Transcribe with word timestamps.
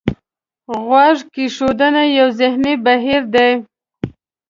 غوږ 0.83 1.17
کېښودنه 1.33 2.03
یو 2.17 2.27
ذهني 2.39 2.73
بهیر 2.85 3.23
دی. 3.33 3.51